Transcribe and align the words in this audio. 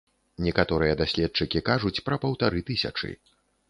Некаторыя 0.45 0.95
даследчыкі 1.03 1.63
кажуць 1.71 1.95
пра 2.11 2.21
паўтары 2.27 2.67
тысячы. 2.75 3.17